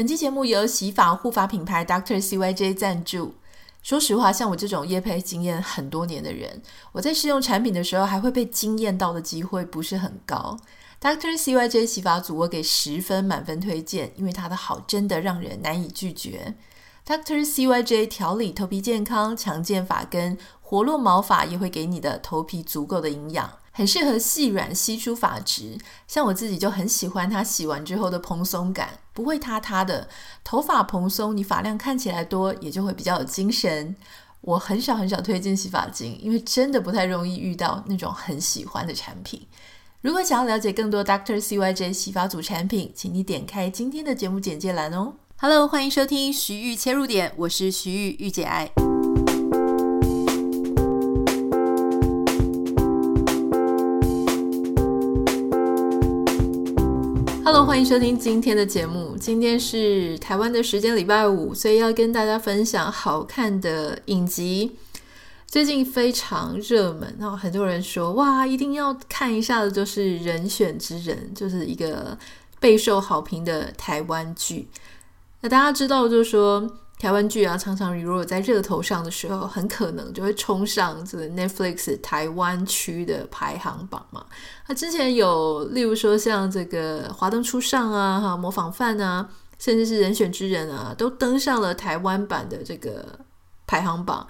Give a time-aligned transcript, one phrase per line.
[0.00, 3.34] 本期节目由洗发护发品牌 Doctor CYJ 赞助。
[3.82, 10.58] 说实话，像我这种业配经验很多年的人，我在试用产品的时候还会被惊艳到的机会不是很高。
[11.02, 16.54] Doctor CYJ 洗发组我给十分满分推荐，因为它的好真的让人难以拒绝。
[17.06, 23.50] Doctor CYJ 调理头皮健康、强健发根、活络毛发，也会给你的头皮足够的营养。
[23.72, 30.08] 很适合细软稀疏发质，像我自己就很喜欢它洗完之后的蓬松感，不会塌塌的。
[30.42, 33.94] 头发蓬松，你发量看起来多，也就会比较有精神。
[34.40, 39.46] 我很少很少推荐洗发精，因为真的不太容易遇到那种很喜欢的产品。
[40.00, 41.38] 如果想要了解更多 Dr.
[41.40, 45.14] CYJ 洗发组产品，请你点开今天的节目简介栏哦。
[45.36, 48.89] Hello，欢迎收听徐玉切入点，我是徐玉，御姐爱。
[57.52, 59.16] Hello，欢迎收听今天的节目。
[59.18, 64.76] 今天是台湾的时间礼拜五，所以要跟大家分享好看的影集。
[65.48, 72.16] 最近非常热门，然后很多人说哇，一定要看一下的，就是《人选之人》，就是一个
[72.60, 74.68] 备受好评的台湾剧。
[75.40, 76.70] 那大家知道，就是说。
[77.00, 84.26] 台湾剧啊，常常如果在热头上的时候，很可能就会冲上这个 Netflix 台湾区的排行榜嘛。
[84.68, 89.26] 那之前有，例如说像这个《华灯初上》啊，哈，《模仿犯》啊，
[89.58, 93.18] 甚至是人选之人啊，都登上了台湾版的这个
[93.66, 94.26] 排行榜。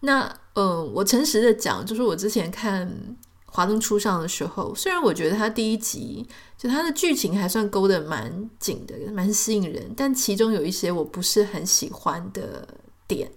[0.00, 2.88] 那，嗯，我诚实的讲，就是我之前看。
[3.54, 6.26] 华灯初上的时候，虽然我觉得它第一集
[6.58, 12.66] 就它的剧情还算勾得蛮紧的，蛮吸引人，但其中有一些我不是很喜欢的
[13.06, 13.30] 点。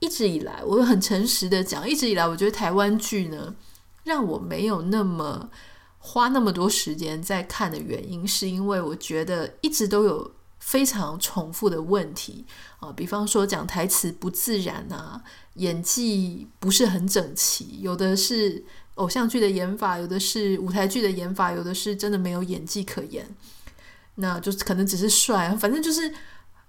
[0.00, 3.54] 一直以来，我很诚实的讲，一直以来我觉得台湾剧呢，
[4.02, 5.48] 让我没有那么
[5.98, 12.44] 花那么多时间在看的原因，是因为我觉得一直都有非常重复的问题
[12.80, 15.22] 啊，比方说讲台词不自然啊，
[15.54, 18.64] 演技不是很整齐，有的是。
[19.00, 23.26] 偶像剧的演法，有的是舞台剧的演法，有的是真的没有演技可言，
[24.16, 26.12] 那就可能只是帅，反正就是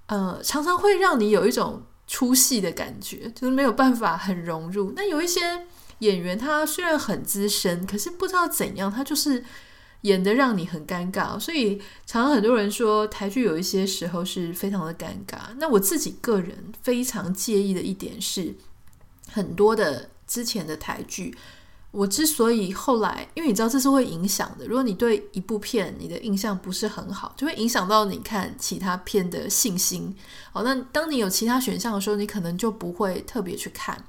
[0.05, 4.93] 呃，常常会让你有一种出戏的感觉，就是没有办法很融入。
[4.95, 5.67] 那有一些
[5.99, 9.43] 演员，他虽然很资深，可是不知道怎样，他就是
[10.01, 11.37] 演得让你很尴尬。
[11.37, 15.37] 所以常常很多人说台剧有一些时候是非常的尴尬。
[15.57, 18.55] 那我自己个人非常介意的一点是，
[19.29, 21.35] 很多的之前的台剧。
[21.91, 24.65] 我之所以后来，因为你知道这是会影响的。
[24.65, 30.15] 如果你对一部片你的印象不是很好，就会影响到你看其他片的信心。
[30.53, 34.01] 好，那当你有其他选项的时候，你可能就不会特别去看。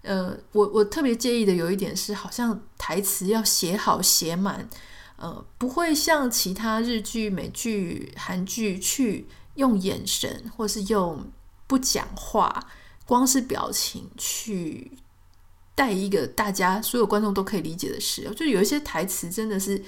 [0.00, 4.66] 呃，我我特别介意的有一点是，好像台词要写好写满，
[5.16, 9.26] 呃，不会像其他日剧、美剧、韩剧去
[9.56, 11.30] 用眼神，或是用
[11.66, 12.66] 不讲话，
[13.04, 14.92] 光是表情去。
[15.74, 19.82] 带一个大家所有观众都可以理解的事，就有一些台词真的是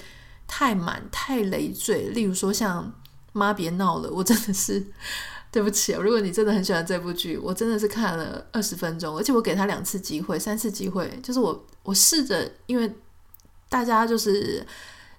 [0.45, 2.09] 太满太累赘。
[2.09, 2.93] 例如说像
[3.31, 4.85] “妈别闹了”，我真的是
[5.49, 5.93] 对不起。
[5.93, 12.93] 如果你真的很喜欢这部剧，我真的是看了二十分钟，而且我给他两次机会、三次机会，就是我我试着，因为
[13.69, 14.65] 大家就是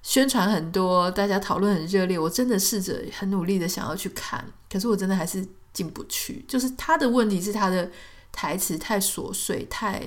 [0.02, 5.42] 宣传很多，大家讨论很热烈，我真的试着很努力的想要去看，可是我真的还是
[5.72, 6.44] 进不去。
[6.46, 7.90] 就是他的问题是他的
[8.30, 10.02] 台词太琐碎，太。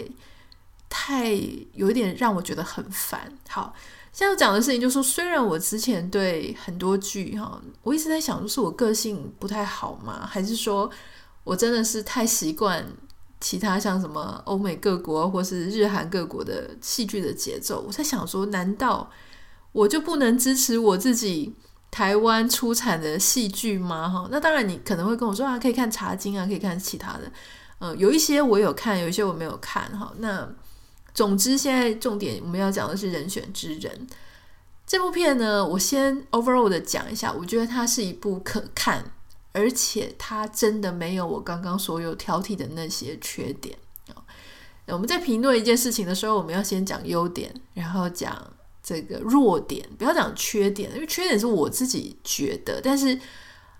[0.93, 1.29] 太
[1.73, 3.31] 有一点让我觉得很烦。
[3.47, 3.73] 好，
[4.11, 10.27] 现在要讲的事情就是说，虽然我之前对很多剧哈，我一直在想，就是我个性不太好吗？
[10.29, 10.91] 还是说
[11.45, 12.85] 我真的是太习惯
[13.39, 17.81] 其他像什么欧美各国或是日韩各国的戏剧的节奏？
[17.87, 19.09] 我在想说，难道
[19.71, 21.55] 我就不能支持我自己
[21.89, 24.09] 台湾出产的戏剧吗？
[24.09, 27.31] 哈，那当然，你可能会跟我说啊，可以看《茶经》啊，可以看其他的。
[27.79, 29.97] 嗯，有一些我有看，有一些我没有看。
[29.97, 30.53] 哈，那。
[31.13, 34.07] 总之，现在重点我们要讲的是人选之人
[34.87, 35.65] 这部片呢。
[35.65, 39.11] 我先 overall 的讲一下，我觉得它是一部可看，
[39.51, 43.77] 而且它真的没有我刚刚所有挑剔的那些缺点。
[44.87, 48.53] 我们在评论一件事情的时候，我们要先讲优点，然后讲
[48.83, 53.17] 这个弱点，不要讲缺点，因为缺点是我自己觉得，但是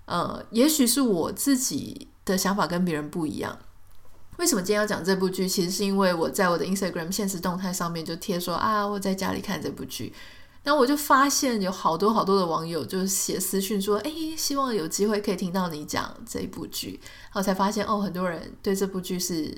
[0.06, 3.58] 呃，也许是我自己的想法跟别人不一样。
[4.38, 5.46] 为什么今天要讲这部剧？
[5.48, 10.12] 其实是因为我在我的 Instagram 现实动态上面就贴说啊，我在家里看这部剧，
[10.64, 19.56] 然后我就发现有好多好多的网友就写私讯说，哎，希望有机会可以听到你讲这一部剧，然后才发现哦，很多人对这部剧是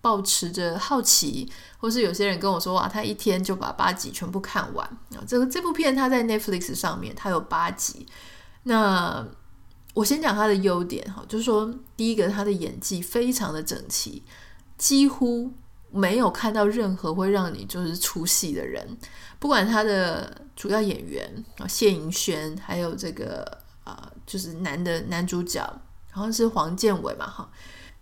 [0.00, 4.88] 抱持着好奇，或是有些人跟我说哇，他一天就把八集全部看完。
[5.26, 8.06] 这个这部片它在 Netflix 上面，它有八集，
[8.62, 9.26] 那。
[9.94, 14.22] 我先讲他的优点哈，就是说第一个，他的演技非常的整齐，
[14.76, 15.52] 几乎
[15.90, 18.98] 没有看到任何会让你就是出戏的人。
[19.38, 25.62] 不管他的主要演员啊谢盈萱，还有这个啊就是男的男主角，
[26.10, 27.48] 好像是黄建伟嘛哈。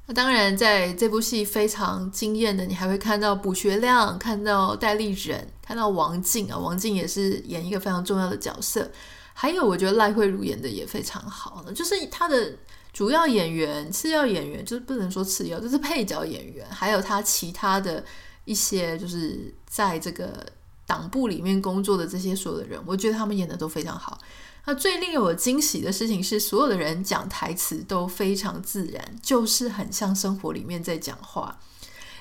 [0.06, 8.90] 那当然在这部戏非常惊艳的，你还会看到卜学亮，看到戴立忍，看到王静啊，王静也是演一个非常重要的角色。
[9.34, 12.52] 还有，我觉得赖慧如演的也非常好呢，就是他的
[12.92, 18.04] 主要演员、次要演员，就是不能说次要，就是配角演员，还有他其他的
[18.44, 20.46] 一些，就是在这个
[20.86, 24.18] 党部里面工作的这些所有的人，我觉得他们演的都非常好。
[24.64, 31.58] 那最令我惊喜的事情是，所有的人讲台词都非常自然，就是很像生活里面在讲话。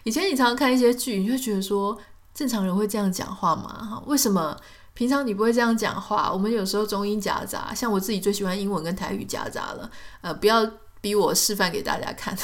[0.04, 2.00] 以前你常常看一些剧，你会觉得说，
[2.34, 3.86] 正常人会这样讲话吗？
[3.86, 4.58] 哈，为什么？
[4.94, 9.90] 平常你不会这样讲话，我们有时候中英夹杂，像我自己最喜欢英文跟台语夹杂了。
[10.22, 12.38] 呃，不要逼我示范给大家看，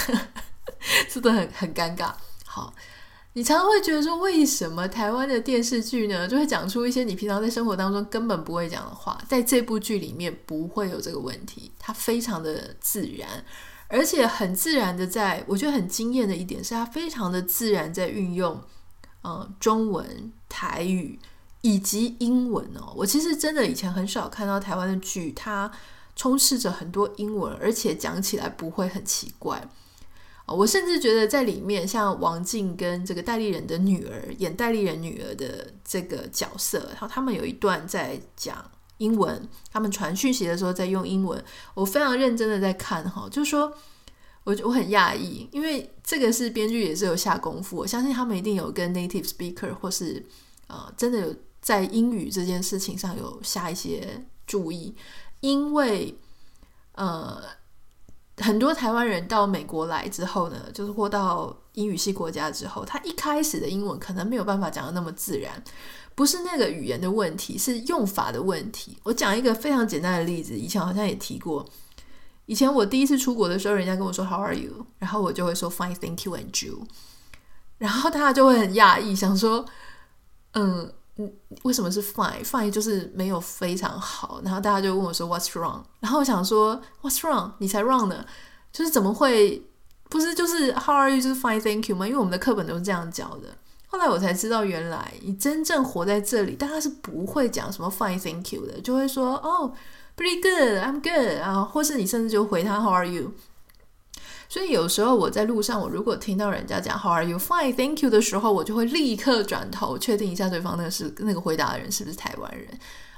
[1.09, 2.11] 真的很很尴尬。
[2.45, 2.73] 好，
[3.33, 13.27] 你常常会觉得说，为什么台湾的电视剧呢，就会讲出一些你平常在生活当中根本不会讲的话，在这部剧里面不会有这个问题，它非常的自然，
[13.89, 18.59] 而且很自然的在，我觉得很惊艳的一点是，它非常的自然在运用，
[19.21, 21.19] 呃，中文、台语。
[21.67, 25.69] 以及英文哦，我其实真的以前很少看到台湾的剧，它
[26.15, 29.69] 充斥着很多英文，而且讲起来不会很奇怪。
[30.45, 38.63] 我甚至觉得在里面，像王静跟这个戴立忍的女儿演戴立忍女儿的这个角色，然后他们有一段在讲
[38.99, 41.43] 英文，他们传讯息的时候在用英文，
[41.73, 43.73] 我非常认真的在看哈，就是说
[44.45, 50.25] 我我很讶异，因为这个是编剧也是有下功夫，我相信他们一定有跟 native speaker 或是
[50.67, 51.35] 呃真的有。
[51.67, 54.95] 在英语这件事情上有下一些注意，
[55.41, 56.17] 因为
[56.93, 57.43] 呃，
[58.37, 65.61] 很多台湾人到美国来之后呢，就是或到英语系国家之后，他一开始的英文可能没有办法讲得那么自然，
[66.15, 68.97] 不是那个语言的问题，是用法的问题。
[69.03, 71.65] 我讲一个非常简单的例子，以前好像也提过，
[72.45, 76.87] 以前我第一次出国的时候，人家跟我说 How are you，然后我就会说 Fine, thank you and you，
[77.77, 79.65] 然后大家就会很讶异，想说
[80.53, 80.93] 嗯。
[81.17, 81.31] 嗯，
[81.63, 85.81] 为什么是 fine？fine 就是没有非常好，然后大家就问我说 What's wrong？
[85.99, 87.51] 然后我想说 What's wrong？
[87.57, 88.25] 你才 wrong 呢，
[88.71, 89.67] 就是怎么会
[90.09, 91.19] 不是就是 How are you？
[91.19, 92.05] 就是 fine，thank you 吗？
[92.07, 93.49] 因为我们的课本都是这样教的。
[93.87, 99.73] 后来我才知道，原来你真正活在这里，大家是不会讲什么 fine，thank you 的，就会说哦
[100.15, 103.31] ，pretty good，I'm good 啊，或是你甚至就回他 How are you？
[104.49, 107.37] 所以有时候我在路上，我如果听到人家讲 How are you?
[107.37, 112.65] Fine, thank you 的时候，我就会立刻转头确定一下对方那个是那个回答的人是不是台湾人，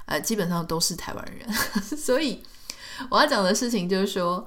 [0.06, 1.52] 呃，基本上都是台湾人。
[1.96, 2.42] 所以
[3.08, 4.44] 我要讲的事情就是说，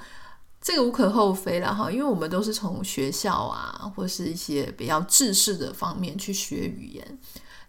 [0.62, 7.18] 这个无可厚非了哈，因为我们都是从学校啊，或是一些比较制式的方面去学语言，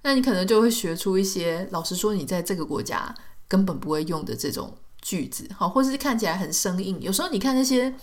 [0.02, 3.14] 那你可能就会学出一些，老实说，你在这个国家
[3.46, 7.00] 根本不会用的这种句子，好，或是看起来很生硬。
[7.00, 7.94] 有时候你看那些。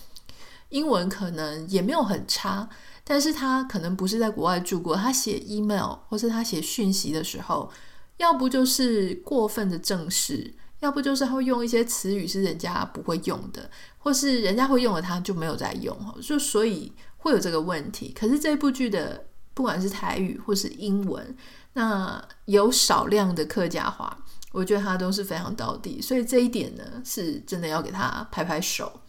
[0.71, 2.67] 英文可能也没有很差，
[3.03, 4.95] 但是他可能不是在国外住过。
[4.95, 7.71] 他写 email 或是他写讯息的时候，
[8.17, 18.13] 要不就是过分的正式，要不就是会用一些词语是人家不会用的，或是人家会用的他就没有在用，就所以会有这个问题。
[18.17, 21.35] 可是这部剧的不管是台语或是英文，
[21.73, 24.17] 那有少量的客家话，
[24.53, 29.01] 我觉得他都是非常到底，所以这一点呢，是真的要给他拍拍手。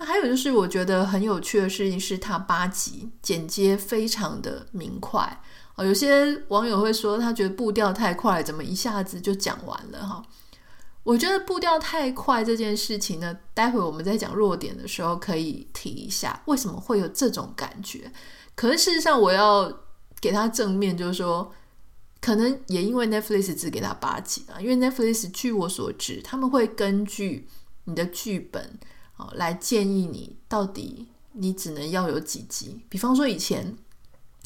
[0.00, 5.40] 那还有就是，我觉得很有趣的事情是，他八集剪接非常的明快
[5.74, 5.84] 哦。
[5.84, 10.22] 有些网友会说，他觉得步调太快，怎么一下子就讲完了哈？
[11.02, 18.12] 我觉得步调太快这件事情呢，待会我们在讲弱点的时候可以提一下，为什么会有这种感觉？
[18.54, 19.80] 可是事实上，我要
[20.20, 21.52] 给他正面，就是说，
[22.20, 27.48] 可能也因为 Netflix 只给他八集啊，因为 Netflix 据我所知，他们会根据
[27.82, 28.78] 你的剧本。
[29.34, 32.80] 来建议你到底你只能要有几集？
[32.88, 33.76] 比方说以前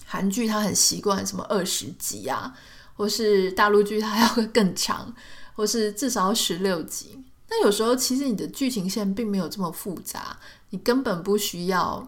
[0.05, 2.53] 韩剧它很习惯什么二十集啊，
[2.95, 5.15] 或是大陆剧它要 更长，
[5.55, 7.25] 或是至少要十六集。
[7.49, 10.39] 那有时候其实你的剧情线并没有这么复杂，
[10.71, 12.07] 你根本不需要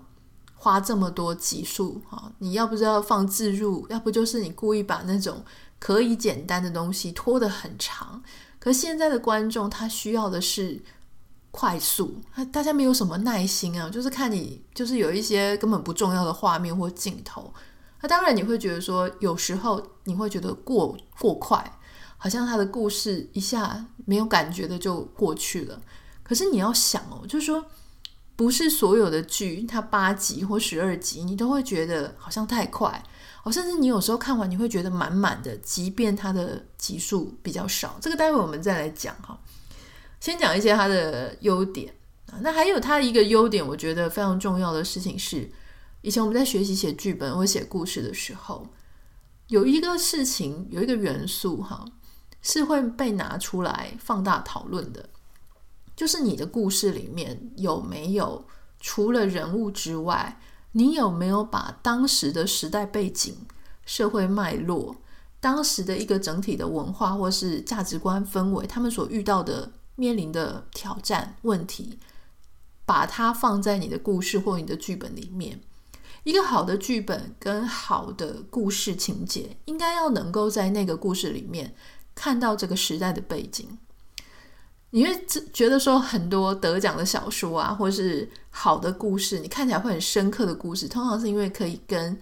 [0.54, 2.32] 花这么多集数啊！
[2.38, 5.44] 你要不就要放置入，要不就是你故意把那种
[5.78, 8.22] 可以简单的东西拖得很长。
[8.58, 10.82] 可现在的观众他需要的是。
[11.56, 12.20] 快速，
[12.50, 17.54] 大家没有什么耐心啊，就是看你，就是有一些根本不重要的画面或镜头，
[18.00, 21.78] 那当然你会觉得说，有时候你会觉得过过快，
[22.18, 25.80] 好像他的故事一下没有感觉的就过去了。
[26.24, 27.64] 可是你要想哦，就是说，
[28.34, 33.00] 不是所有的剧它八集或十二集，你都会觉得好像太快
[33.44, 37.96] 哦，甚至你有时候看完你会觉得满满的，即便它的集数比较少。
[38.00, 39.38] 这个待会我们再来讲哈。
[40.24, 41.92] 先讲一些它的优点
[42.32, 45.52] 啊，那还有它一个优点，我觉得非常重要的事情是，
[46.00, 48.66] 以前我们在学习写剧本或写故事的时候，
[49.48, 51.84] 有一个事情，有一个元素哈，
[52.40, 55.10] 是会被拿出来放大讨论的。
[55.94, 58.46] 就是你的故事里面有没有
[58.80, 60.40] 除了人物之外，
[60.72, 63.36] 你有没有把当时的时代背景、
[63.84, 64.96] 社会脉络、
[65.38, 71.98] 当时的一个整体的文化或是价值观氛围，他们所遇到的面临的挑战问题，
[72.84, 75.60] 把它放在你的故事或你的剧本里面。
[76.22, 81.74] 一个好的剧本跟好的故事情节，应该要能够在那个故事里面
[82.14, 83.78] 看到这个时代的背景。
[84.90, 92.18] 你会觉得说很多得奖的小说啊，或是好的故事，你看起来会很深刻的故事，通常是因为可以跟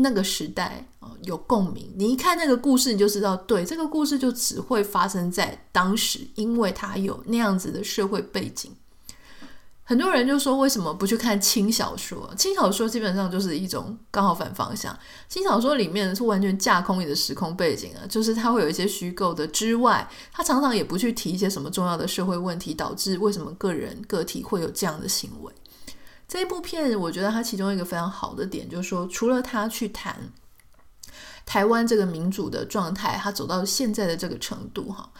[0.00, 0.84] 那个时代
[1.22, 1.92] 有共鸣。
[1.96, 8.70] 你一看那个故事，你就知道，对，这个故事就只会发生在当时，因为它有那样子的社会背景。
[9.82, 12.30] 很多人就说，为什么不去看轻小说？
[12.36, 14.94] 轻小说基本上就是一种刚好反方向。
[15.30, 25.50] 轻小说里面是完全架空你的时空背景啊，就是它会有一些虚构的之外，它常常也不去提一些什么重要的社会问题，导致为什么个人个体会有这样的行为。
[26.28, 30.30] 这一部片，我觉得它其中一个非常好的点，就是说，除了他去谈
[31.44, 35.10] 台湾这个民主的状态，他走到现在的这个程度，哈，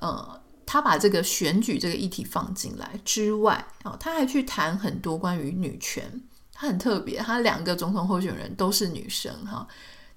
[0.00, 0.40] 呃。
[0.68, 6.20] 他把这个选举这个议题放进来之外，哦，他还去谈很多关于女权，
[6.52, 9.64] 他很特别，他两个总统候选人都是女生哈。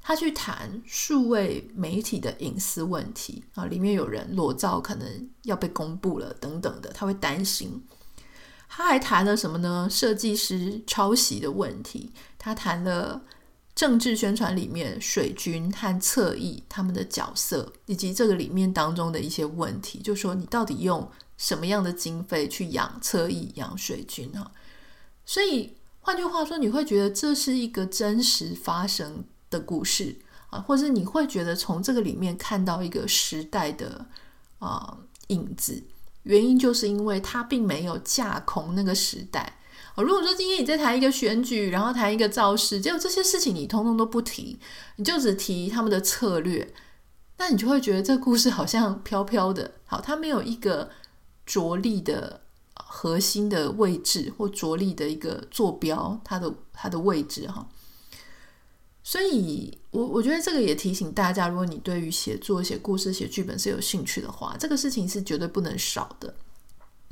[0.01, 7.79] 他去谈数位媒体的隐私问题啊，里面有人裸照可能要被公布了等等的，他会担心。
[8.69, 9.89] 他还谈了什么呢？
[9.91, 13.23] 设计师抄袭的问题，他谈了。
[13.75, 24.51] 政治宣传里面，水军和侧翼他们的角色，以及这个里面当中的一些问题，就说你到底用什么样的经费去养侧翼、养水军哈？
[25.25, 30.17] 所以换句话说，你会觉得这是一个真实发生的故事
[30.49, 34.05] 啊，或者你会觉得从这个里面看到一个时代的
[34.57, 34.97] 啊
[35.27, 35.81] 影子。
[36.29, 39.57] 原因就是因为他并没有架空那个时代。
[39.95, 44.59] 如果说今天你在谈一个选举，然后谈一个造势，结果这些事情你通通都不提，
[44.97, 46.71] 你就只提他们的策略，
[47.37, 49.71] 那你就会觉得这故事好像飘飘的。
[49.85, 50.91] 好，它没有一个
[51.47, 52.41] 着力的
[52.75, 57.67] 核心的位置，或着力的一个坐标，它的它的位置哈。
[59.03, 66.33] 所以我我觉得这个也提醒大家，如果你对于写作、写故事、写剧本是有兴趣的话，这个事情是绝对不能少的。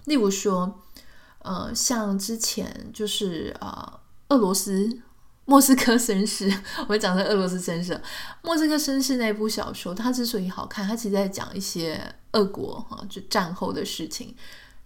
[0.06, 0.84] 例如说。
[1.44, 5.00] 呃，像之前就是呃，俄罗斯
[5.46, 6.51] 莫斯科绅士，
[6.89, 8.01] 我讲的俄罗斯绅士，
[8.41, 14.36] 莫斯科绅士那部小说，它之所以好看，它其实在讲一些俄国哈，就战后的事情。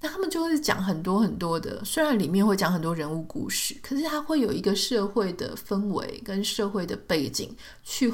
[0.01, 8.11] 那他们就会讲很多很多的，虽然里面会讲很多人物故事，可是它会有一个社会的氛围跟社会的背景去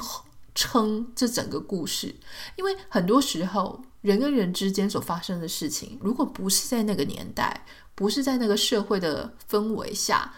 [0.54, 2.14] 撑这整个故事。
[2.56, 7.64] 因为很多时候人跟人之间所发生的事情，如果不是在那个年代。
[7.94, 10.32] 不是在那个社会的氛围下，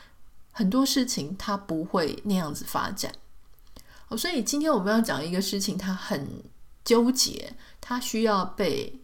[0.50, 3.12] 很多事情它不会那样子发展。
[4.08, 6.26] 哦，所以今天我们要讲一个事情，它很
[6.82, 8.98] 纠结，它需要被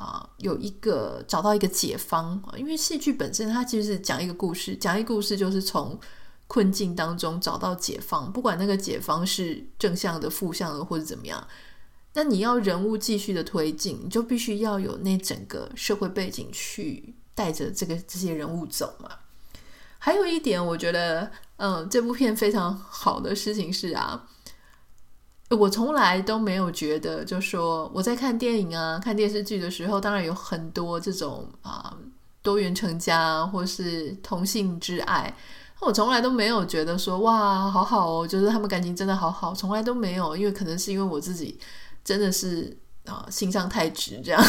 [0.00, 2.42] 啊、有一个找到一个解方。
[2.56, 5.98] 因为戏剧本身它其实是讲一个故事，讲一个故事就是从
[6.46, 11.46] 困境当中找到解方，不管那个解方是正向的、负向的或者怎么样。
[12.14, 17.14] 那你要人物继续的推进，你就必须要有那整个社会背景去。
[17.32, 19.08] 带着这个这些人物走嘛。
[19.98, 24.28] 还有一点，我觉得，嗯，这部片非常好的事情是啊，
[25.56, 31.96] 我从来都没有觉得，就说我在看电影啊、看电视剧的时候，当然有很多这种啊
[32.40, 35.34] 多元成家或是同性之爱，
[35.80, 41.58] 我从来都没有觉得说哇，好好哦，就是他们感情真的好好，从来都没有，因为可能是因为我自己
[42.04, 42.76] 真的是
[43.06, 44.42] 啊心上太直这样。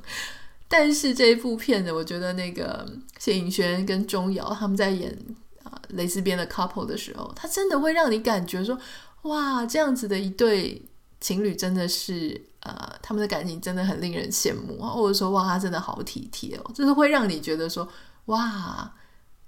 [0.66, 2.86] 但是这一部片呢，我觉得那个
[3.18, 5.16] 谢颖轩跟钟瑶他们在演
[5.62, 8.78] 啊蕾丝边的 couple 的时候，他真的会让你感觉说，
[9.22, 10.80] 哇，这样子的一对
[11.20, 17.88] 情侣真的是呃，他们的感情真的很令人羡慕啊，或者说哇，他真的好体贴哦，就是会让你觉得说，
[18.26, 18.92] 哇，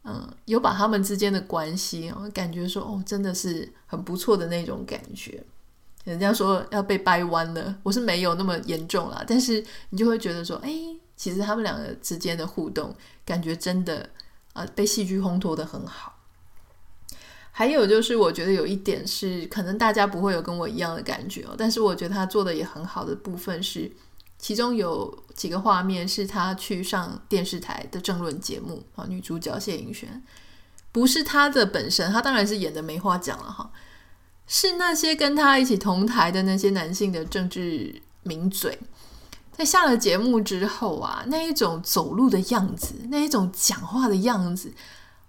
[0.05, 5.43] 嗯，有把他们之间的关系哦，感觉说哦，真的是很不错的那种感觉。
[6.05, 10.71] 人家说要被掰弯了，我是没有那么严重啦，但是你就会觉得说，哎。
[11.21, 12.97] 其实他们两个之间的互动，
[13.27, 14.09] 感觉真的、
[14.55, 16.15] 呃，被戏剧烘托的很好。
[17.61, 23.93] 还有就是，我觉得有一点是，可能大家不会有跟我一样的感觉哦，但是我觉得他做的也很好的部分是，
[24.39, 30.23] 其中有几个画面是他去上电视台的政论节目啊，女主角谢盈萱，
[30.91, 33.71] 不是他的本身，他当然是演的没话讲了哈，
[34.47, 38.79] 是那些跟他一起同台的那些男性的政治名嘴。
[39.53, 44.73] 在下了节目之后啊，那一种走路的样子，那一种讲话的样子，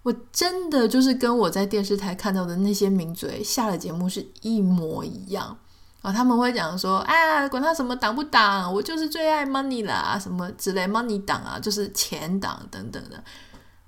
[0.02, 5.56] 我真的就是跟我在电视台看到的那些名嘴下了节目是一模一样
[6.02, 6.12] 啊！
[6.12, 13.22] 他们会讲说：“哎呀，管他什么党不党，我就是最爱 money 啦，什么之类 money 党啊，就是钱党等等的。”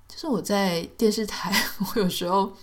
[0.07, 1.53] 就是我在电视台，
[1.95, 2.53] 我有时候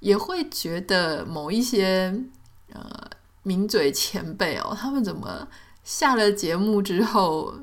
[0.00, 2.12] 也会觉得某一些
[2.72, 2.90] 呃
[3.44, 5.46] 名嘴前辈哦，他们怎么？
[5.84, 7.54] 下了节目之后，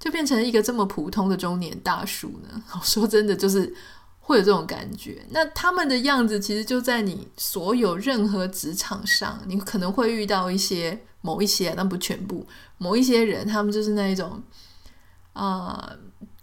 [0.00, 2.62] 就变成一个这么普通的中年大叔呢？
[2.72, 3.74] 我说真的，就是
[4.22, 5.22] 会有这种感觉。
[5.30, 12.46] 那他们的样子，其实就在你所有任何职场上，你可能会遇到一些某一些，但不全部，
[12.78, 14.42] 某一些人，他们就是那一种
[15.34, 15.92] 啊、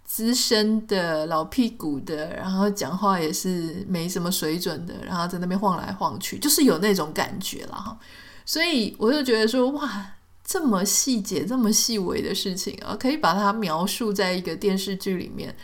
[0.04, 7.98] 资深的老屁股的，然后讲话也是没什么水准的，然后在那边晃来晃去，就是有那种感觉了哈。
[8.46, 10.12] 所以我就觉得说，哇。
[10.42, 15.54] 这么细节、这么细微的事情啊，可以把它描述在一个电视剧里面，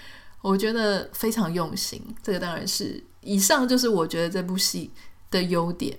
[0.51, 2.01] 我觉得非常用心。
[2.23, 4.91] 这个当然是以上就是我觉得这部戏
[5.31, 5.97] 的优点。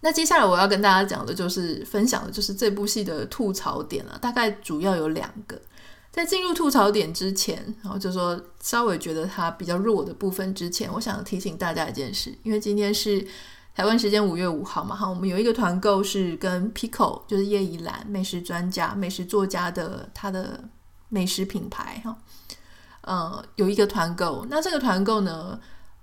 [0.00, 5.60] 那接下来我要跟大家讲的就是分享的就是这部戏的吐槽点了，大概主要有两个。
[6.10, 13.26] 在进入吐槽点之前，然后就说稍微觉得它比较弱的部分之前，我想提醒大家一件事，因为今天是。
[13.74, 20.68] 台湾时间五月五号嘛，哈，我们有一个团购是跟 Pico，就是叶怡兰美食专家、美食作家的他的
[21.08, 22.18] 美食品牌，哈，
[23.08, 24.46] 呃，有一个团购。
[24.50, 25.58] 那这个团购呢，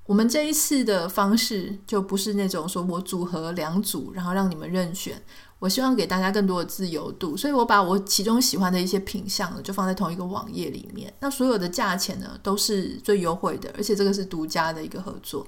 [0.07, 5.21] 我们这一次的方式就不是那种说我组合两组，然后让你们任选。
[5.59, 11.13] 我希望给大家更多的自由度，所以我把我其中喜欢的一些品相呢，就放在同一个网页里面。
[11.19, 15.47] 那所有的价钱呢，都是最优惠的，而且这个是独家的一个合作。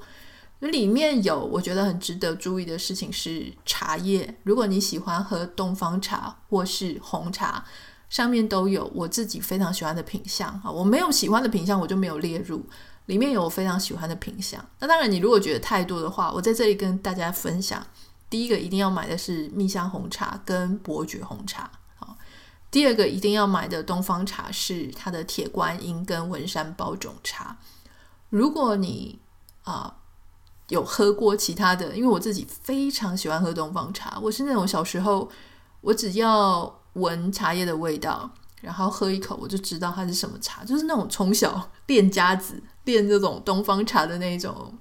[0.59, 7.63] 里面有我觉得很值得注意的事情是茶叶，如果你喜欢喝东方茶或是红茶，
[8.09, 10.71] 上面都有我自己非常喜欢的品相啊。
[10.71, 12.65] 我没有喜欢的品相，我就没有列入。
[13.05, 14.63] 里面有我非常喜欢的品相。
[14.79, 17.85] 那当然，你如果觉得太多的话，我在这里跟大家分享。
[18.29, 21.71] 第一个一定要买的是蜜香红茶跟伯爵红茶。
[21.95, 22.17] 好，
[22.69, 27.57] 第二个一定要买的东方茶是它的铁观音跟文山包种茶。
[28.29, 29.19] 如果你
[29.63, 29.95] 啊。
[30.69, 34.19] 有喝过其他的，因为我自己非常喜欢喝东方茶。
[34.21, 35.31] 我是那种小时候，
[35.79, 38.29] 我只要闻茶叶的味道，
[38.61, 44.73] 然后喝一口，我就知道它是什么茶，就是那种从小练家子练这种东方茶的那种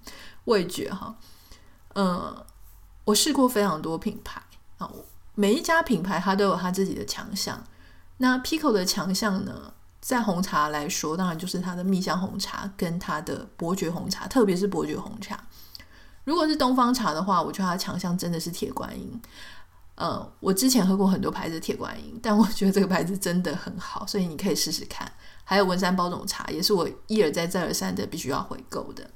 [0.45, 1.15] 味觉哈。
[1.95, 2.45] 嗯，
[3.05, 4.43] 我试过非常多品牌
[4.79, 4.91] 啊，
[5.35, 7.63] 每一家品牌它都有它自己的强项。
[8.19, 15.39] 那 Pico 的强项呢，在红茶来说，当然就是它的蜜香红茶跟它的伯爵红茶，特别是伯爵红茶。
[16.25, 19.21] 如果是东方茶的话，我觉得它强项真的是铁观音。
[19.97, 25.11] 嗯，我之前喝过很多牌子的铁观音，但我觉得这个牌子真的很好，所以你可以试试看。
[25.43, 29.09] 还有文山包种茶，也是我一而再再而三的必须要回购的。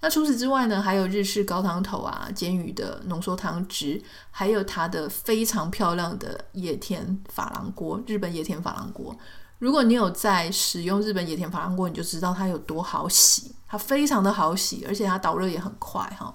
[0.00, 9.16] 那除此之外呢，还有日式高汤头啊，煎鱼的浓缩汤汁，还有它的非常漂亮的野田珐琅锅，日本野田珐琅锅。
[9.58, 16.34] 如果你有在使用日本野田珐琅锅，你就知道它有多好洗，它非常的好洗，而且它导热也很快哈。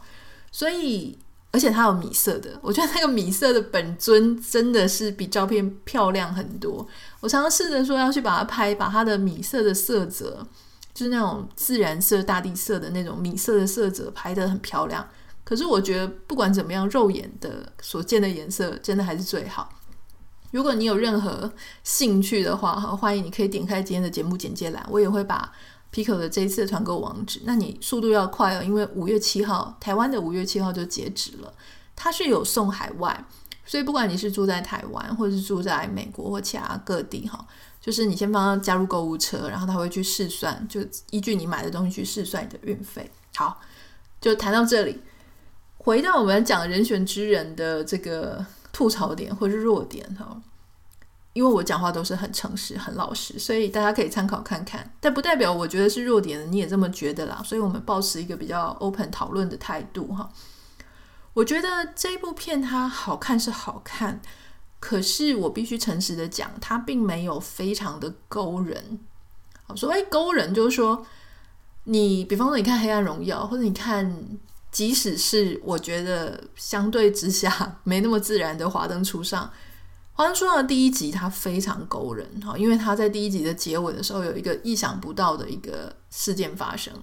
[0.52, 1.20] 所以，
[1.52, 6.88] 而且它有米色的，我觉得那个米色的本尊真的是比照片漂亮很多。
[7.22, 10.46] 我尝试着说要去把它拍，把它的米色的色泽，
[10.94, 15.08] 就是那种自然色、大地色的那种米色的色泽拍得很漂亮。
[15.44, 19.68] 可是我觉得不管怎么样，肉眼的所见的颜色真的还是最好。
[20.52, 21.52] 如果你有任何
[21.84, 25.52] 兴趣的话，哈，欢迎你可以点开今天的节目简介栏，我也会把
[25.94, 27.42] Pico 的这一次的团购网址。
[27.46, 31.54] 那你速度要快哦，因为五月七号台湾的五月七号就截止了。
[31.96, 33.26] 它是有送海外，
[33.66, 37.46] 所以不管你是住在台湾，或者是住在美国或其他各地，哈，
[37.82, 43.10] 就是你先帮他加入购物车，然后他会去试算，就依据你买的东西去试算你的运费。
[43.36, 43.60] 好，
[44.22, 45.02] 就谈到这里，
[45.78, 48.46] 回到我们讲人选之人的这个。
[48.72, 50.42] 吐槽点或是弱点哈，
[51.40, 54.92] 因为我讲话都是很诚实、很老实，所以大家可以参考看看。
[55.00, 57.42] 但不代表我觉得是弱点的，你也这么觉得啦。
[57.46, 60.30] 所以我们保持一个比较 open 讨论的态度哈。
[61.34, 64.22] 我觉得这部片它好看是好看，
[64.82, 69.00] 可是我必须诚实的讲，它并没有非常的勾人。
[69.64, 71.06] 好，所谓勾人，就是说，
[71.86, 74.14] 你比方说你看《黑暗荣耀》，或者你看，
[74.74, 79.46] 即使是我觉得相对之下 没那么自然的《华灯初上》，
[80.20, 86.94] 《华灯初上》的第一集它非常勾人哈，因为它在第一集的结尾的时候有一个意想不到的一个事件发生。《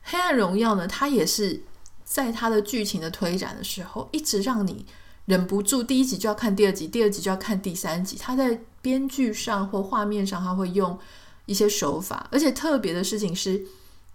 [0.00, 1.62] 黑暗荣耀》呢，它也是
[2.02, 4.86] 在它的剧情的推展的时候，一直让你。
[5.26, 8.16] 忍不住，第一集就要看第二集，第二集就要看第三集。
[8.18, 10.98] 它在编剧上或画面上，它会用
[11.44, 13.66] 一些手法，而且特别的事情是，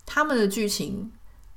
[0.04, 1.12] 他们的剧情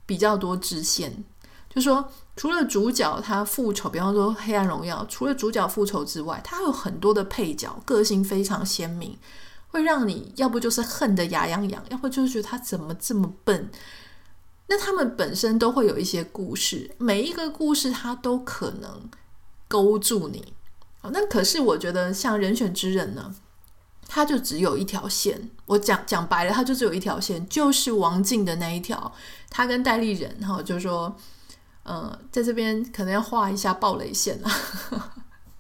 [0.05, 1.25] 比较多支线，
[1.71, 9.19] 就说除了主角他复仇，比方说《黑暗荣耀》，除了主角复仇之外，他有很多的配角个性非常鲜明，
[9.67, 13.69] 会让你要不就是恨得牙痒痒，要不就是觉得他怎么这么笨。
[14.69, 19.11] 那他们本身都会有一些故事，每一个故事他都可能。
[19.71, 20.55] 勾住你，
[21.03, 23.35] 那可是我觉得像人选之人呢，
[24.07, 25.51] 他就只有一条线。
[25.67, 29.13] 我讲讲白了，他就只有一条线，就是王静的那一条。
[29.51, 31.15] 他跟戴立忍，哈，就是说，
[31.89, 34.51] 呃，在这边可能要画一下暴雷线啊。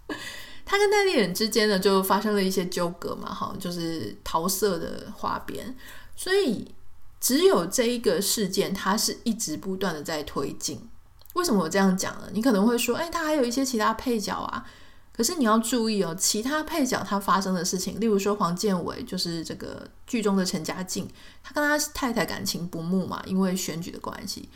[0.66, 5.74] 他跟戴立忍之间呢，就发生了一些纠葛嘛，哈，就是桃色的花边。
[6.14, 6.74] 所以
[7.18, 10.86] 只有这一个事件，它是一直不断的在推进。
[11.32, 12.28] 为什么我这样讲呢？
[12.32, 14.66] 你可能会说，哎，他还有一些其他配角啊。
[15.10, 21.08] 可是你要注意哦，其他配角他发生的事情，例如说黄建伟，就是这个剧中的陈家竞，
[21.42, 24.48] 他跟他太太感情不睦嘛，因为选举的关系，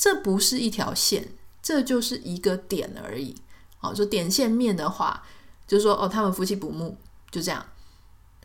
[0.00, 1.28] 这不是一条线，
[1.62, 3.36] 这就是一个点而已。
[3.82, 5.22] 哦，就点线面的话，
[5.66, 6.96] 就是说，哦，他们夫妻不睦，
[7.30, 7.66] 就这样，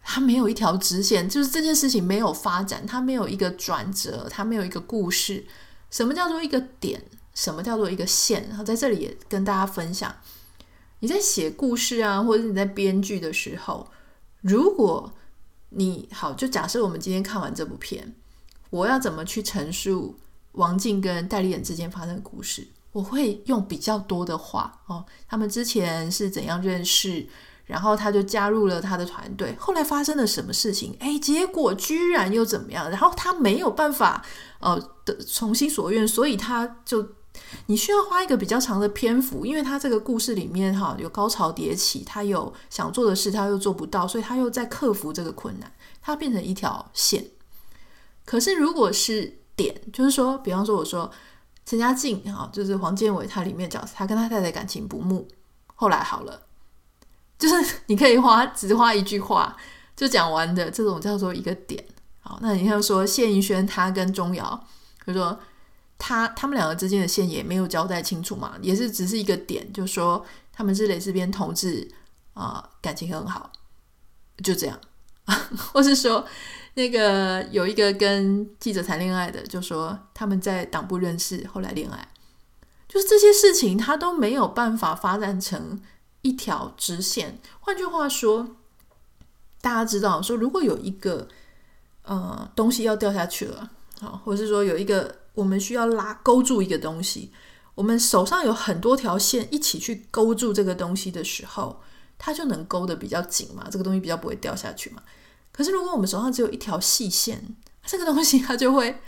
[0.04, 5.46] 他没有一条直线，就是这件事情没有发展，他没有一个转折，他没有一个故事。
[5.90, 7.02] 什么叫做一个点？
[7.34, 8.50] 什么叫做一个线？
[8.50, 10.14] 然后在这里也跟大家分享，
[11.00, 13.90] 你在写故事啊，或者你在编剧的时候，
[14.42, 15.14] 如果
[15.70, 18.14] 你好，就假设我们今天看完这部片，
[18.72, 20.18] 我要怎么去陈述
[20.56, 22.68] 王静跟戴丽人之间发生的故事？
[22.92, 27.28] 我会用比较多的话哦，他们之前是怎样认识，
[27.66, 30.96] 然后他就加入了他的团队，后来发生了什么事情？
[31.00, 32.90] 诶，结果居然又怎么样？
[32.90, 34.26] 然后他没有办法
[34.60, 37.08] 呃的从心所愿，所以他就。
[37.66, 45.70] 你需要花一个比较长的篇幅，因为他这个故事里面哈有高潮迭起，他有想做的事，他又做不到，所以他又在克服这个困难，
[46.02, 47.26] 他变成一条线。
[48.24, 51.10] 可是如果是点，就是说，比方说我说
[51.66, 55.28] 陈家竞哈，就是黄建伟，他里面角色，他跟他太太感情不睦，
[55.76, 56.42] 后来好了，
[57.38, 59.56] 就是 你可以花只花一句话
[59.96, 61.84] 就讲完的这种叫做一个点。
[62.20, 64.68] 好，那你要说谢盈萱他跟钟瑶，
[65.06, 65.40] 就说。
[65.98, 71.90] 他他们两个之间的线也没有交代清楚嘛，也是只是一个点，就说他们是蕾丝边同志
[72.34, 73.50] 啊、感情很好，
[74.44, 74.78] 就这样，
[75.72, 76.24] 或是说
[76.76, 82.08] 那个有一个跟记者谈恋爱的，就说他们在党部认识，后来恋爱，
[82.88, 85.82] 就是这些事情他都没有办法发展成
[86.22, 87.40] 一条直线。
[87.60, 88.56] 换句话说，
[89.60, 91.28] 大家知道说，如果有一个
[92.04, 95.16] 呃东西要掉下去了，啊，或者是说有一个。
[95.36, 97.30] 我们需要拉勾住一个东西，
[97.74, 101.82] 我们手上有很多条线一起去勾住这个东西的时候，
[102.18, 105.04] 它就能勾得比较紧嘛，这个东西比较不会掉下去嘛。
[105.56, 109.00] 可是如果我们手上只有一条细线，这个东西它就会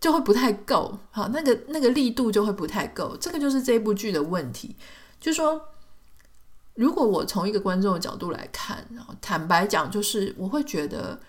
[0.00, 3.16] 就会不太够，好，那个那个力度就会不太够。
[3.16, 4.76] 这个就是这部剧的问题，
[5.20, 5.60] 就说，
[6.74, 11.20] 如果我从一个观众的角度来看，然后坦白讲，就是我会觉得。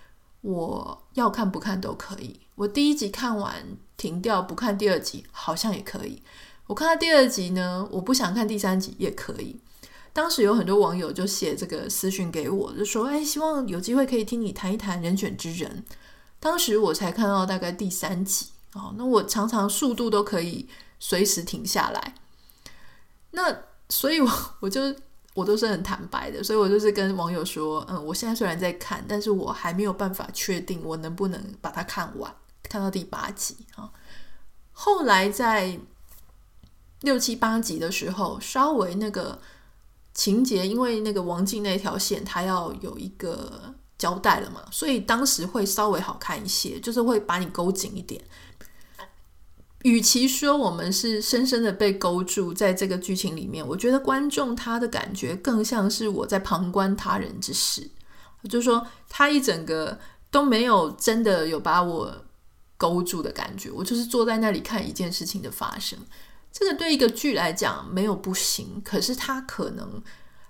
[0.42, 2.40] 我要看不看都可以。
[2.56, 3.64] 我第一集看完
[3.96, 6.24] 停掉不看第二集，好像也可以。
[6.66, 9.62] 我看到第二集呢，我不想看第三集也可以。
[10.14, 15.86] 当时有很多网友就写这个私讯给我，就说：“哎，希望有机会可以听你谈一谈《人选之人》。”
[16.40, 20.68] 当时我才看到大概第三集哦，那我常常速度都可以
[21.00, 22.16] 随时停下来。
[23.32, 24.82] 那所以我，我我就。
[25.34, 33.90] 我都是很坦白的，所以我就是跟网友说，嗯，我现在虽然在看，但是我还没有办法确定我能不能把它看完，看到第八集啊。
[34.74, 35.80] 后来在
[37.00, 39.40] 六七八集的时候，稍微那个
[40.14, 48.22] 情节，因为那个王静那条线，他要有一个交代了嘛，所以当时会稍微好看一些，就是会把你勾紧一点。
[49.84, 57.90] 与其说我们是深深的被勾住在这个剧情里面，我觉得观众他的感觉更像是我在旁观他人之事，
[58.48, 59.98] 就是说他一整个
[60.30, 62.16] 都没有真的有把我
[62.78, 65.98] 勾住的感觉，我就是坐在那里看一件事情的发生。
[66.52, 70.02] 这个对一个剧来讲没有不行，可是他可能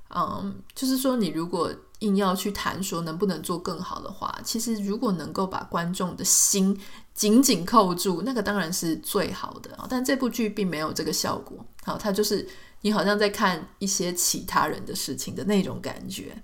[0.10, 6.78] 嗯，就是说你如果硬要去谈说能不能做更好的话，其实如果能够把观众的心
[7.14, 9.78] 紧紧扣住，那个当然是最好的。
[9.88, 12.48] 但这部剧并没有这个效果，好，它就是
[12.82, 16.36] 你好像在看一些其他人的事情的那种感觉。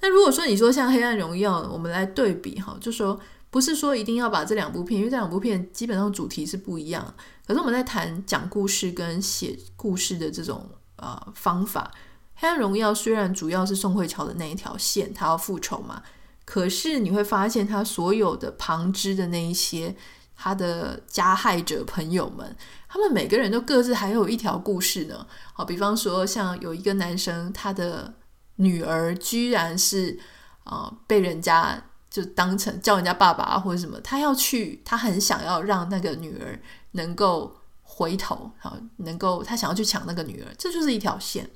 [0.00, 3.18] 那如果说你说像《黑暗荣耀》，我们来对比哈，就说
[3.50, 7.14] 不是说一定要把这两部片，因为这两部片基本上主题是不一样。
[7.46, 11.90] 可是我们在谈讲故事跟写故事的这种呃方法，
[12.34, 16.02] 《黑暗荣耀》虽然主要是宋慧乔的那一条线，他要复仇嘛。
[16.44, 19.94] 可是你会发现，他所有的旁支的那一些
[20.36, 22.56] 他的加害者朋友们，
[22.88, 25.26] 他们每个人都各自还有一条故事呢。
[25.52, 28.14] 好，比方说像有一个男生，他的
[28.56, 30.18] 女儿居然是
[30.64, 36.60] 啊、呃、被人家就当成叫人家爸爸或者什么，他要去，他很想要让那个女儿
[36.92, 41.50] 能够回头，好，能够他想要去抢那个女儿，这就是一条线。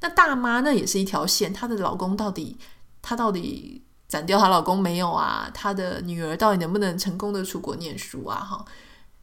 [0.00, 2.56] 那大妈那也是一条线，她的老公到底
[3.02, 3.82] 她到底。
[4.06, 5.50] 斩掉她老公没有啊？
[5.52, 8.38] 她的女儿到底能不能成功的出国念书啊？
[8.38, 8.64] 哈，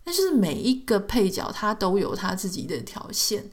[0.04, 3.50] 那就是每一个配角他都有他自己的条线，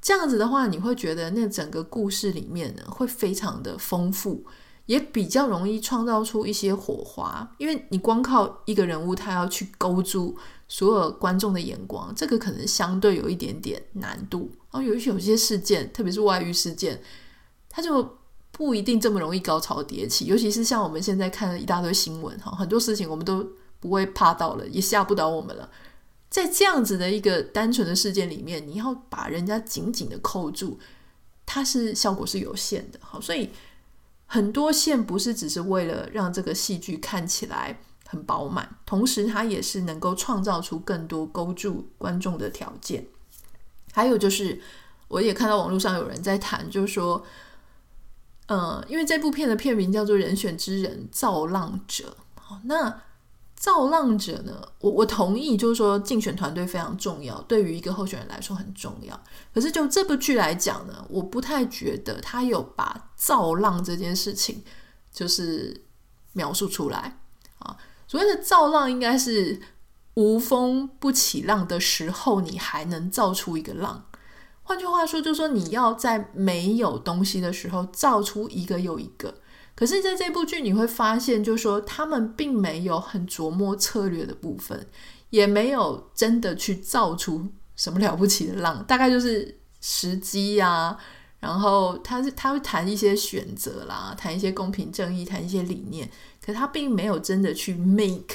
[0.00, 4.44] 这样子的话，你会觉得那整个故事里面呢会非常的丰富，
[4.86, 7.50] 也比较容易创造出一些火花。
[7.58, 10.36] 因为你光靠一个人物，他要去勾住
[10.68, 14.50] 所有观众的眼光，这个可能相对有一点点难度。
[14.70, 17.02] 然后有有些事件，特别是外遇事件，
[17.68, 18.16] 他就。
[18.52, 25.70] 不一定这么容易高潮迭起，尤其是像我们现在看了一大堆新闻哈，很多事情我们都不会怕到了，也吓不倒我们了。
[26.28, 30.78] 在这样子的一个单纯的事件里面，你要把人家紧紧的扣住，
[31.46, 32.98] 它是效果是有限的。
[33.00, 33.48] 好，所以
[34.32, 43.04] 很多线不是只是为了让这个戏剧看起来很饱满，同时它也是能够创造出更多勾住观众的条件。
[43.92, 44.60] 还有就是，
[45.08, 47.26] 我也看到网络上有人在谈，就是说。
[48.52, 52.16] 嗯，因为这部片的片名叫做《人选之人造浪者》。
[52.64, 53.00] 那
[53.60, 54.66] 造浪者呢？
[54.78, 59.22] 我我同意，就是说竞选团队非常重要，对于一个候选人来说很重要。
[59.52, 64.64] 可是就这部剧来讲呢，我不太觉得他有把造浪这件事情
[65.12, 65.84] 就是
[66.32, 67.20] 描述出来
[67.58, 67.76] 啊。
[68.08, 69.60] 所谓的造浪，应该是
[70.14, 74.06] 无风不起浪的时候，你还能造出一个浪。
[74.62, 79.34] 换句话说，就是说你要在没有东西的时候造出一个又一个。
[79.80, 84.86] 可是，在这部剧你会发现，就是说他们并没有很琢磨策略的部分，
[85.30, 90.98] 也没有真的去造出什么了不起的浪，大概就是时机呀。
[91.38, 96.10] 然后他是他会谈一些选择啦，谈一些公平正义，谈一些理念，
[96.44, 98.34] 可他并没有真的去 make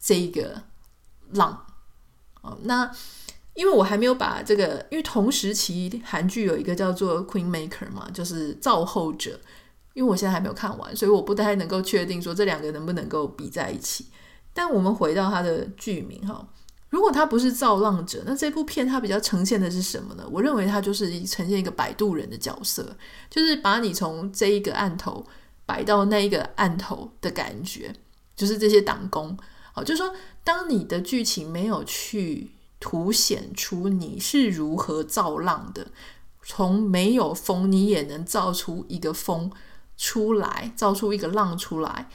[0.00, 0.62] 这个
[1.32, 1.66] 浪。
[2.40, 2.90] 哦，那。
[3.52, 9.38] 因为我还没有把这个，因为同时期韩剧有一个叫做《Queen Maker》嘛，就是造后者。
[9.94, 14.06] 因为我现在还没有看完，所以我不太能够确定说这两个能不能够比在一起。
[14.52, 16.46] 但我们回到它的剧名哈，
[16.90, 20.24] 如果它不是造浪者，那这部片它比较呈现的是什么呢？
[20.30, 22.96] 我认为它就是呈现一个摆渡人的角色，
[23.30, 25.24] 就是把你从这一个案头
[25.66, 27.92] 摆到那一个案头的感觉，
[28.36, 29.36] 就是这些党工。
[29.72, 32.52] 好，就是说当你的剧情没有去。
[32.80, 35.86] 凸显出你是如何造浪的，
[36.42, 39.50] 从没有风你也能造出一个风
[39.96, 42.08] 出来， 造出一个浪出来，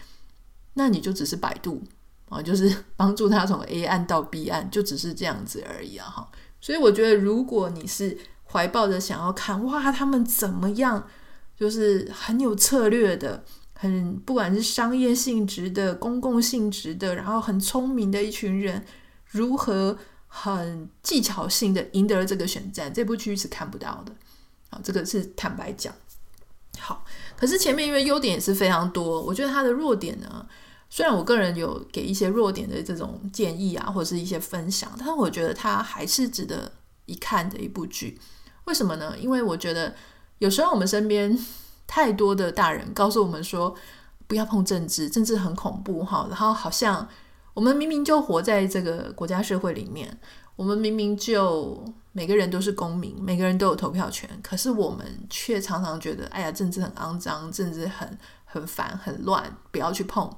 [0.74, 1.84] 那你就只是摆渡
[2.30, 6.30] 啊，就是 帮助他从 A 岸到 B 岸，就只是这样子而已啊哈。
[6.62, 11.08] 所以我觉得，如果你是怀抱着想要看哇，他们怎么样，
[11.56, 18.86] 就是很有策略的，很不管是商业性质的、公共性质的，然后很聪明的一群人
[19.26, 19.98] 如何。
[20.32, 24.14] 很技巧性的赢得了这个选战，这部剧是看不到的，
[24.70, 25.92] 啊，这个是坦白讲。
[26.78, 27.04] 好，
[27.40, 30.46] 可是前面因为优点也是非常多，我觉得它的弱点呢，
[30.90, 36.70] 虽然我个人有给一些弱点的这种建议啊，或者是一些分享，但我觉得它还是值得
[37.06, 38.20] 一看的一部剧。
[38.66, 39.16] 为什么呢？
[39.18, 39.96] 因为我觉得
[40.40, 41.40] 有时候我们身边
[41.88, 43.74] 太多的大人告诉我们说，
[44.28, 47.08] 不要碰政治，政治很恐怖哈，然后好像。
[47.56, 50.18] 我们明明就活在这个国家社会里面，
[50.60, 60.30] 我们明明就每个人都是公民，每个人都有投票权，可是我们却常常觉得，哎呀，政治很肮脏，政治很很烦，很乱，不要去碰。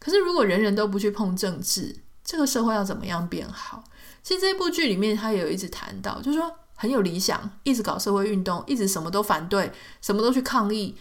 [0.00, 1.94] 可是如果人人都不去碰政治，
[2.24, 3.84] 这个社会要怎么样变好？
[4.24, 9.70] 其实这部剧里面他也有一直谈到，就是说很有理想，一直搞社会运动，一直什么都反对，
[10.00, 10.96] 什么都去抗议，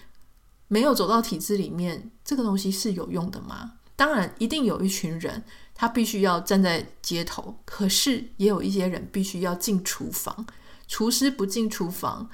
[0.67, 3.71] 没有走到体制里面，这个东西是有用的吗？
[3.95, 5.43] 当然，一定有一群人，
[5.82, 7.56] 他必须要站在街头。
[7.65, 10.46] 可是，也有一些人必须要进厨房。
[10.88, 12.30] 厨师不进厨房，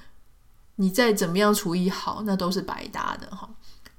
[0.75, 3.49] 你再怎么样厨艺好，那都是白搭的哈。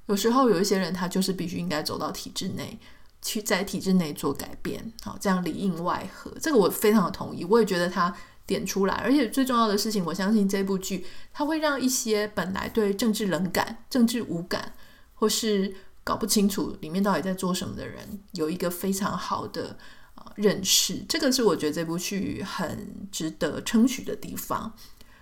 [0.05, 2.77] 有时候有一些人，他就是必须应该走到体制内，
[3.23, 7.43] 去在体制内做改变，好，这样里应外合，这个我非常的同意。
[7.43, 14.73] 我也觉得他点出来，而且最重要的事情，我相信这部剧它会让一些本来对政治冷感、政治无感，
[15.15, 15.73] 或是
[16.09, 19.77] 搞不清楚里面到底在做什么的人，有一个非常好的
[20.15, 21.05] 呃认识。
[21.07, 24.73] 这个是我觉得这部剧很值得称许的地方。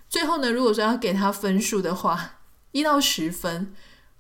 [0.08, 2.39] 最后呢，如果说要给他分数的话，
[2.71, 3.76] 一到十分，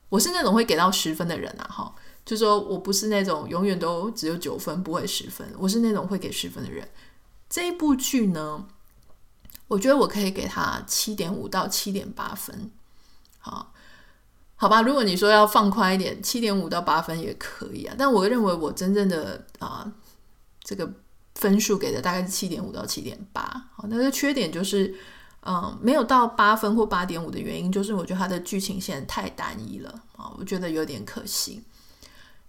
[0.09, 6.85] 我是那种会给到十分的人啊，哈，就说我不是那种永远都只有九分不会十分，我是那种会给十分的人。
[7.49, 8.67] 这一部剧呢，
[9.69, 12.69] 我觉得我可以给他七点五到七点八分，
[13.39, 13.73] 好，
[14.57, 14.81] 好吧。
[14.81, 17.95] 如果你说要放宽一点，七点五到八分也可以啊。
[17.97, 19.89] 但我认为我真正的啊，
[20.61, 20.91] 这个
[21.35, 23.41] 分数给的大概是七点五到七点八。
[23.73, 24.93] 好，那个缺点就是。
[25.49, 31.63] 嗯，没有到八分或八点五的原因，就是我觉得它的剧情线太单一了啊，我觉得有点可惜。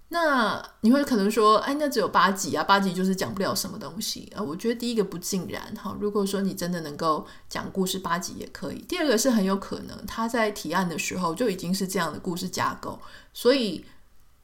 [0.09, 4.43] 那你会可能说，哎，那只有八集啊，八集就是讲不了什么东西啊。
[4.43, 8.85] 我觉得第一个不尽然哈，如果说你真的能够讲故事，八集也可以。
[8.89, 13.01] 第二个是很有可能他在提案的时候就已经是这样的故事架构，
[13.33, 13.85] 所以。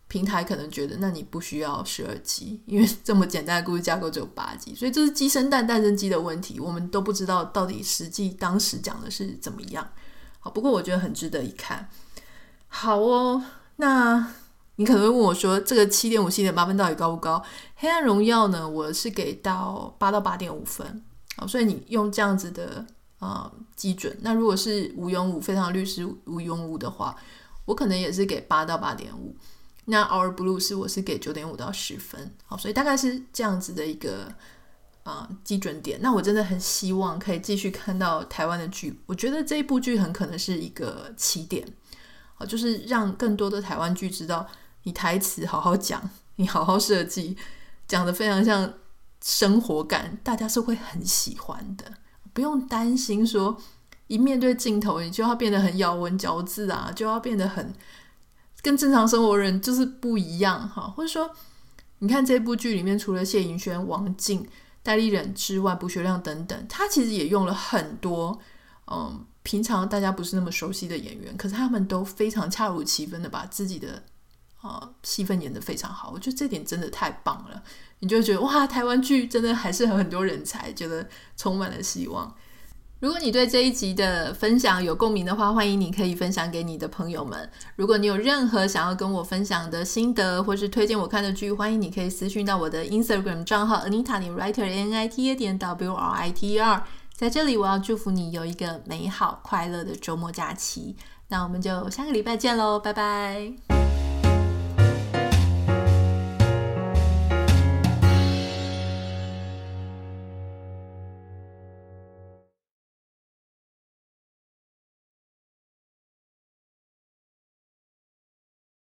[0.06, 6.60] 平台可能觉得，那你不需要十二集， 因为这么简单的故事架构只有八集，所以这是鸡生蛋，蛋生鸡的问题。
[6.60, 9.90] 我们都不知道到底实际当时讲的是怎么样。
[10.38, 11.88] 好，不过我觉得很值得一看。
[12.68, 13.42] 好哦，
[13.76, 14.30] 那
[14.76, 17.42] 你可能会问我说，这个七点五、七点八分到底高不高？
[17.76, 18.68] 黑暗荣耀呢？
[18.68, 21.04] 我是给到八到八点五分。
[21.36, 22.84] 好，所以你用这样子的
[23.18, 24.16] 啊、基准。
[24.20, 27.16] 那如果是禹英禑非常律师禹英禑的话，
[27.64, 29.34] 我可能也是给八到八点五。
[29.86, 34.32] 那 Our Blue 是我是给九点五到十分，好，所以大概是这样子的一个
[35.02, 35.98] 啊、基准点。
[36.00, 41.66] 那我真的很希望可以继续看到台湾的剧，我觉得这一部剧很可能是一个起点，
[42.34, 44.46] 好，就是让更多的台湾剧知道
[44.84, 47.36] 你台词好好讲，你好好设计，
[47.86, 48.72] 讲的非常像
[49.22, 51.84] 生活感，大家是会很喜欢的，
[52.32, 53.60] 不用担心说
[54.06, 57.74] 一面对镜头你就要变得很咬文嚼字啊，就要变得很。
[58.62, 61.30] 跟正常生活人就是不一样哈，或者说，
[61.98, 64.48] 你看这部剧里面，除了谢盈萱、王静、
[64.82, 68.38] 戴立忍之外，卜学亮等等，他其实也用了很多
[68.90, 74.02] 嗯，平常大家不是那么熟悉的演员，可是他们都非常恰如其分的把自己的
[74.68, 77.62] 啊、戏份演得非常好，我觉得这点真的太棒了，
[77.98, 82.34] 你就觉得哇，台湾剧真的还是有很多人才，觉得充满了希望。
[83.00, 87.50] 如果你对这一集的分享有共鸣的话，欢迎你可以分享给你的朋友们。
[87.76, 96.58] 如果你有任何想要跟我分享的心得，或是推荐我看的剧，欢迎你可以私讯到我的 Instagram 账号 Anita 点 Writer N I T A 点 W R I T E
[96.58, 96.82] R。
[97.14, 100.96] 在这里，我要祝福你有一个美好快乐的周末假期。
[101.28, 103.73] 那我们就下个礼拜见喽，拜拜。